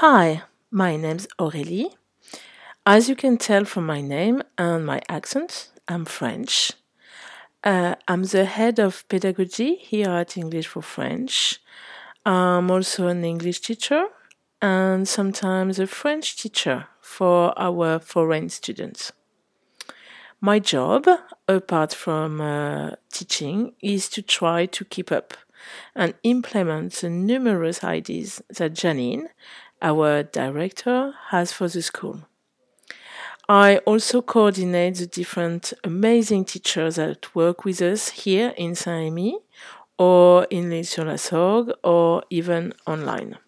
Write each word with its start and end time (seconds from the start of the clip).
Hi, 0.00 0.42
my 0.70 0.96
name's 0.96 1.26
Aurélie. 1.38 1.94
As 2.84 3.08
you 3.08 3.16
can 3.16 3.38
tell 3.38 3.64
from 3.64 3.86
my 3.86 4.02
name 4.02 4.42
and 4.58 4.84
my 4.84 5.00
accent, 5.08 5.70
I'm 5.88 6.04
French. 6.04 6.72
Uh, 7.64 7.94
I'm 8.06 8.24
the 8.24 8.44
head 8.44 8.78
of 8.78 9.08
pedagogy 9.08 9.76
here 9.76 10.10
at 10.10 10.36
English 10.36 10.66
for 10.66 10.82
French. 10.82 11.62
I'm 12.26 12.70
also 12.70 13.06
an 13.06 13.24
English 13.24 13.60
teacher 13.60 14.08
and 14.60 15.08
sometimes 15.08 15.78
a 15.78 15.86
French 15.86 16.36
teacher 16.36 16.88
for 17.00 17.58
our 17.58 17.98
foreign 17.98 18.50
students. 18.50 19.12
My 20.42 20.58
job, 20.58 21.06
apart 21.48 21.94
from 21.94 22.42
uh, 22.42 22.96
teaching, 23.10 23.72
is 23.80 24.10
to 24.10 24.20
try 24.20 24.66
to 24.66 24.84
keep 24.84 25.10
up 25.10 25.32
and 25.94 26.14
implement 26.22 26.92
the 26.92 27.10
numerous 27.10 27.82
ideas 27.82 28.42
that 28.50 28.74
Janine, 28.74 29.28
our 29.82 30.22
director, 30.22 31.14
has 31.28 31.52
for 31.52 31.68
the 31.68 31.82
school. 31.82 32.20
I 33.48 33.78
also 33.86 34.22
coordinate 34.22 34.96
the 34.96 35.06
different 35.06 35.72
amazing 35.84 36.46
teachers 36.46 36.96
that 36.96 37.34
work 37.34 37.64
with 37.64 37.80
us 37.80 38.08
here 38.08 38.52
in 38.56 38.74
Saint-Rémy 38.74 39.34
or 39.98 40.44
in 40.50 40.68
l'Isle-sur-la-Sorgue 40.68 41.72
or 41.84 42.24
even 42.28 42.72
online. 42.86 43.38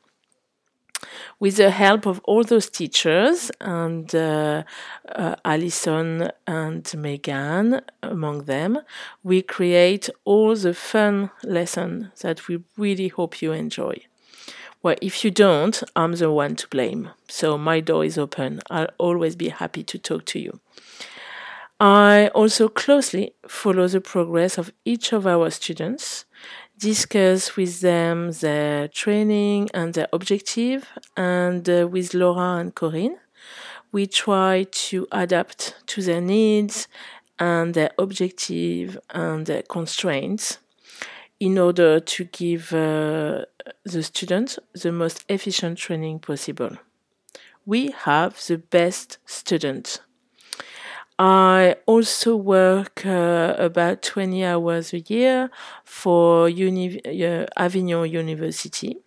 With 1.40 1.56
the 1.56 1.70
help 1.70 2.06
of 2.06 2.20
all 2.24 2.42
those 2.42 2.68
teachers 2.70 3.50
and 3.60 4.12
uh, 4.14 4.64
uh, 5.08 5.36
Alison 5.44 6.30
and 6.46 6.92
Megan 6.96 7.80
among 8.02 8.44
them, 8.44 8.78
we 9.22 9.42
create 9.42 10.10
all 10.24 10.56
the 10.56 10.74
fun 10.74 11.30
lessons 11.44 12.20
that 12.20 12.48
we 12.48 12.62
really 12.76 13.08
hope 13.08 13.40
you 13.40 13.52
enjoy. 13.52 14.00
Well, 14.82 14.96
if 15.02 15.24
you 15.24 15.30
don't, 15.30 15.82
I'm 15.96 16.12
the 16.12 16.30
one 16.30 16.54
to 16.56 16.68
blame. 16.68 17.10
So 17.28 17.58
my 17.58 17.80
door 17.80 18.04
is 18.04 18.16
open. 18.16 18.60
I'll 18.70 18.90
always 18.98 19.34
be 19.34 19.48
happy 19.48 19.82
to 19.82 19.98
talk 19.98 20.24
to 20.26 20.38
you. 20.38 20.60
I 21.80 22.28
also 22.34 22.68
closely 22.68 23.34
follow 23.46 23.86
the 23.88 24.00
progress 24.00 24.58
of 24.58 24.72
each 24.84 25.12
of 25.12 25.26
our 25.26 25.50
students, 25.50 26.24
discuss 26.76 27.56
with 27.56 27.80
them 27.80 28.32
their 28.32 28.88
training 28.88 29.68
and 29.74 29.94
their 29.94 30.08
objective, 30.12 30.88
and 31.16 31.68
uh, 31.68 31.86
with 31.88 32.14
Laura 32.14 32.58
and 32.58 32.74
Corinne, 32.74 33.18
we 33.92 34.06
try 34.06 34.66
to 34.70 35.06
adapt 35.12 35.74
to 35.86 36.02
their 36.02 36.20
needs 36.20 36.88
and 37.38 37.74
their 37.74 37.90
objective 37.98 38.98
and 39.10 39.46
their 39.46 39.62
constraints 39.62 40.58
in 41.40 41.58
order 41.58 42.00
to 42.00 42.24
give 42.24 42.72
uh, 42.72 43.44
the 43.84 44.02
students 44.02 44.58
the 44.74 44.92
most 44.92 45.24
efficient 45.28 45.78
training 45.78 46.18
possible. 46.18 46.76
We 47.66 47.90
have 47.90 48.40
the 48.46 48.58
best 48.58 49.18
students. 49.26 50.00
I 51.18 51.76
also 51.86 52.36
work 52.36 53.04
uh, 53.04 53.54
about 53.58 54.02
20 54.02 54.44
hours 54.44 54.92
a 54.92 55.00
year 55.00 55.50
for 55.84 56.48
Uni- 56.48 57.00
uh, 57.26 57.46
Avignon 57.56 58.08
University, 58.08 58.98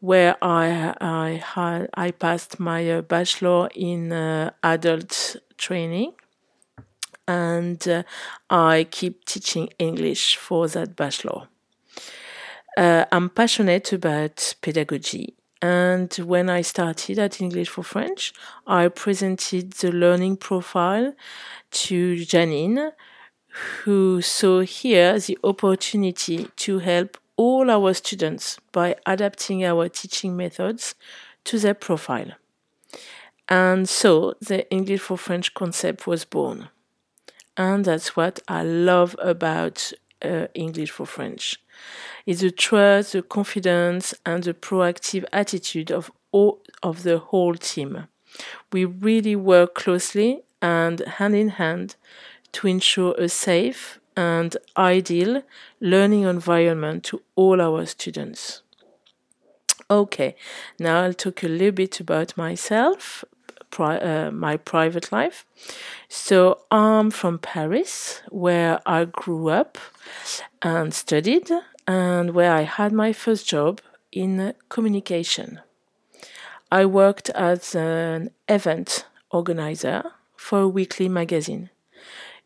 where 0.00 0.36
I 0.42 0.94
I 1.00 1.88
I 1.94 2.12
passed 2.12 2.60
my 2.60 2.90
uh, 2.90 3.02
bachelor 3.02 3.68
in 3.74 4.12
uh, 4.12 4.50
adult 4.62 5.36
training, 5.58 6.14
and 7.28 7.86
uh, 7.88 8.02
I 8.50 8.86
keep 8.90 9.24
teaching 9.24 9.68
English 9.78 10.36
for 10.36 10.68
that 10.68 10.96
bachelor. 10.96 11.48
Uh, 12.76 13.06
I'm 13.10 13.30
passionate 13.30 13.92
about 13.92 14.54
pedagogy. 14.60 15.34
And 15.62 16.12
when 16.14 16.50
I 16.50 16.60
started 16.60 17.18
at 17.18 17.40
English 17.40 17.70
for 17.70 17.82
French, 17.82 18.34
I 18.66 18.88
presented 18.88 19.72
the 19.72 19.90
learning 19.90 20.36
profile 20.36 21.14
to 21.70 22.16
Janine, 22.16 22.92
who 23.48 24.20
saw 24.20 24.60
here 24.60 25.18
the 25.18 25.38
opportunity 25.42 26.48
to 26.56 26.78
help 26.80 27.16
all 27.36 27.70
our 27.70 27.94
students 27.94 28.58
by 28.72 28.96
adapting 29.06 29.64
our 29.64 29.88
teaching 29.88 30.36
methods 30.36 30.94
to 31.44 31.58
their 31.58 31.74
profile. 31.74 32.32
And 33.48 33.88
so 33.88 34.34
the 34.40 34.68
English 34.70 35.00
for 35.00 35.16
French 35.16 35.54
concept 35.54 36.06
was 36.06 36.26
born. 36.26 36.68
And 37.56 37.86
that's 37.86 38.14
what 38.16 38.40
I 38.48 38.62
love 38.62 39.16
about 39.18 39.92
uh, 40.22 40.46
English 40.54 40.90
for 40.90 41.06
French. 41.06 41.60
It's 42.24 42.40
the 42.40 42.50
trust, 42.50 43.12
the 43.12 43.22
confidence, 43.22 44.14
and 44.24 44.42
the 44.42 44.54
proactive 44.54 45.24
attitude 45.32 45.90
of 45.90 46.10
all 46.32 46.60
of 46.82 47.02
the 47.02 47.18
whole 47.18 47.54
team. 47.54 48.08
We 48.72 48.84
really 48.84 49.36
work 49.36 49.74
closely 49.74 50.42
and 50.60 51.00
hand 51.00 51.34
in 51.34 51.50
hand 51.50 51.96
to 52.52 52.66
ensure 52.66 53.14
a 53.18 53.28
safe 53.28 54.00
and 54.16 54.56
ideal 54.76 55.42
learning 55.80 56.22
environment 56.22 57.04
to 57.04 57.22
all 57.34 57.60
our 57.60 57.84
students. 57.86 58.62
Okay, 59.88 60.34
now 60.80 61.02
I'll 61.02 61.14
talk 61.14 61.44
a 61.44 61.48
little 61.48 61.70
bit 61.70 62.00
about 62.00 62.36
myself, 62.36 63.24
pri- 63.76 63.98
uh, 63.98 64.30
my 64.30 64.56
private 64.56 65.12
life. 65.12 65.44
So 66.08 66.64
I'm 66.70 67.10
from 67.10 67.38
Paris, 67.38 68.22
where 68.30 68.80
I 68.86 69.04
grew 69.04 69.50
up 69.50 69.76
and 70.62 70.94
studied, 70.94 71.50
and 71.86 72.30
where 72.30 72.52
I 72.52 72.62
had 72.62 72.92
my 72.92 73.12
first 73.12 73.46
job 73.46 73.80
in 74.12 74.54
communication. 74.70 75.60
I 76.72 76.86
worked 76.86 77.28
as 77.30 77.74
an 77.74 78.30
event 78.48 79.04
organizer 79.30 80.02
for 80.36 80.60
a 80.60 80.68
weekly 80.68 81.08
magazine. 81.08 81.68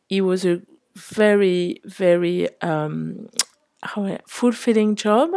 It 0.08 0.22
was 0.22 0.44
a 0.44 0.60
very, 0.96 1.80
very 1.84 2.48
um, 2.60 3.28
fulfilling 4.26 4.94
job, 4.94 5.30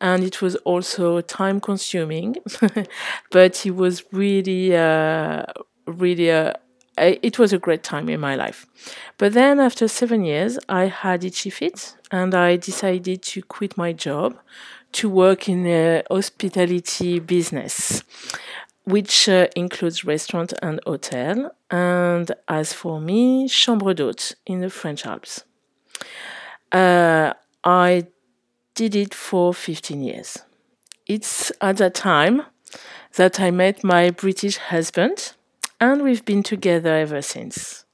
and 0.00 0.22
it 0.24 0.40
was 0.40 0.56
also 0.56 1.20
time 1.20 1.60
consuming, 1.60 2.36
but 3.30 3.66
it 3.66 3.74
was 3.74 4.04
really, 4.12 4.76
uh, 4.76 5.44
really 5.86 6.28
a 6.28 6.54
it 7.00 7.38
was 7.38 7.52
a 7.52 7.58
great 7.58 7.82
time 7.82 8.08
in 8.08 8.20
my 8.20 8.34
life. 8.34 8.66
But 9.18 9.32
then 9.32 9.60
after 9.60 9.88
seven 9.88 10.24
years, 10.24 10.58
I 10.68 10.86
had 10.86 11.24
itchy 11.24 11.50
feet 11.50 11.96
and 12.10 12.34
I 12.34 12.56
decided 12.56 13.22
to 13.22 13.42
quit 13.42 13.76
my 13.76 13.92
job 13.92 14.38
to 14.92 15.08
work 15.08 15.48
in 15.48 15.62
the 15.62 16.04
hospitality 16.10 17.20
business, 17.20 18.02
which 18.84 19.28
uh, 19.28 19.46
includes 19.54 20.04
restaurant 20.04 20.52
and 20.62 20.80
hotel. 20.84 21.52
And 21.70 22.32
as 22.48 22.72
for 22.72 23.00
me, 23.00 23.48
chambre 23.48 23.94
d'hôte 23.94 24.34
in 24.46 24.60
the 24.60 24.70
French 24.70 25.06
Alps. 25.06 25.44
Uh, 26.72 27.32
I 27.64 28.06
did 28.74 28.94
it 28.94 29.14
for 29.14 29.52
15 29.52 30.02
years. 30.02 30.38
It's 31.06 31.52
at 31.60 31.78
that 31.78 31.94
time 31.94 32.42
that 33.16 33.40
I 33.40 33.50
met 33.50 33.84
my 33.84 34.10
British 34.10 34.56
husband 34.56 35.32
and 35.80 36.02
we've 36.02 36.24
been 36.24 36.42
together 36.42 36.94
ever 36.94 37.22
since. 37.22 37.84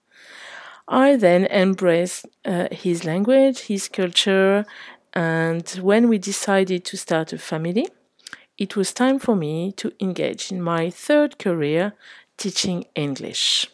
I 0.88 1.16
then 1.16 1.46
embraced 1.46 2.26
uh, 2.44 2.68
his 2.70 3.04
language, 3.04 3.60
his 3.60 3.88
culture, 3.88 4.64
and 5.12 5.68
when 5.80 6.08
we 6.08 6.18
decided 6.18 6.84
to 6.84 6.96
start 6.96 7.32
a 7.32 7.38
family, 7.38 7.88
it 8.58 8.76
was 8.76 8.92
time 8.92 9.18
for 9.18 9.34
me 9.34 9.72
to 9.72 9.92
engage 10.00 10.52
in 10.52 10.62
my 10.62 10.90
third 10.90 11.38
career 11.38 11.94
teaching 12.36 12.84
English. 12.94 13.68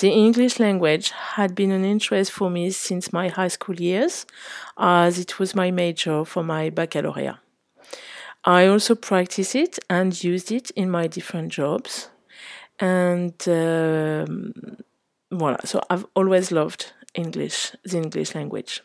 The 0.00 0.08
English 0.08 0.58
language 0.58 1.10
had 1.10 1.54
been 1.54 1.70
an 1.70 1.84
interest 1.84 2.32
for 2.32 2.48
me 2.48 2.70
since 2.70 3.12
my 3.12 3.28
high 3.28 3.48
school 3.48 3.74
years, 3.74 4.24
as 4.78 5.18
it 5.18 5.38
was 5.38 5.54
my 5.54 5.70
major 5.70 6.24
for 6.24 6.42
my 6.42 6.70
baccalaureate. 6.70 7.36
I 8.42 8.64
also 8.66 8.94
practiced 8.94 9.54
it 9.54 9.78
and 9.90 10.24
used 10.24 10.50
it 10.52 10.70
in 10.70 10.90
my 10.90 11.06
different 11.06 11.52
jobs, 11.52 12.08
and 12.78 13.34
um, 13.46 14.54
voilà. 15.30 15.66
So 15.66 15.82
I've 15.90 16.06
always 16.16 16.50
loved 16.50 16.94
English, 17.12 17.72
the 17.84 17.98
English 17.98 18.34
language. 18.34 18.82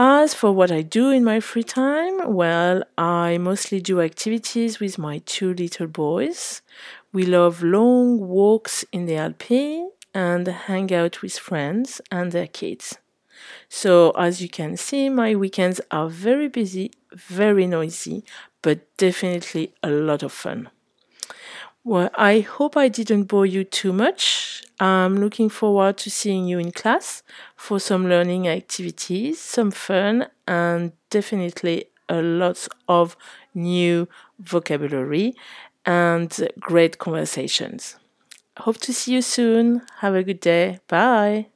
As 0.00 0.32
for 0.32 0.52
what 0.52 0.70
I 0.70 0.80
do 0.82 1.10
in 1.10 1.24
my 1.24 1.40
free 1.40 1.64
time, 1.64 2.32
well, 2.32 2.84
I 2.96 3.36
mostly 3.36 3.80
do 3.80 4.00
activities 4.00 4.78
with 4.80 4.96
my 4.96 5.18
two 5.26 5.52
little 5.52 5.88
boys. 5.88 6.62
We 7.12 7.24
love 7.26 7.62
long 7.62 8.18
walks 8.28 8.84
in 8.92 9.06
the 9.06 9.16
Alpes 9.16 9.90
and 10.14 10.46
hang 10.46 10.94
out 10.94 11.20
with 11.20 11.36
friends 11.38 12.00
and 12.12 12.32
their 12.32 12.46
kids. 12.46 12.98
So, 13.68 14.12
as 14.12 14.40
you 14.42 14.48
can 14.48 14.76
see, 14.76 15.08
my 15.08 15.34
weekends 15.36 15.80
are 15.90 16.08
very 16.08 16.48
busy, 16.48 16.92
very 17.12 17.66
noisy, 17.66 18.24
but 18.62 18.80
definitely 18.98 19.74
a 19.82 19.90
lot 19.90 20.22
of 20.22 20.32
fun. 20.32 20.70
Well, 21.84 22.10
I 22.14 22.40
hope 22.40 22.76
I 22.76 22.88
didn't 22.88 23.24
bore 23.24 23.46
you 23.46 23.64
too 23.64 23.92
much. 23.92 24.62
I'm 24.78 25.16
looking 25.16 25.48
forward 25.48 25.96
to 25.98 26.10
seeing 26.10 26.46
you 26.46 26.58
in 26.58 26.70
class 26.72 27.22
for 27.56 27.80
some 27.80 28.08
learning 28.08 28.46
activities, 28.46 29.40
some 29.40 29.70
fun, 29.70 30.26
and 30.46 30.92
definitely 31.10 31.86
a 32.08 32.20
lot 32.22 32.68
of 32.88 33.16
new 33.54 34.08
vocabulary 34.38 35.34
and 35.86 36.48
great 36.60 36.98
conversations. 36.98 37.96
Hope 38.58 38.78
to 38.78 38.92
see 38.92 39.14
you 39.14 39.22
soon. 39.22 39.82
Have 40.00 40.14
a 40.14 40.22
good 40.24 40.40
day. 40.40 40.80
Bye. 40.88 41.46